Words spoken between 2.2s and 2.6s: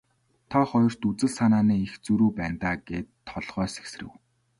байна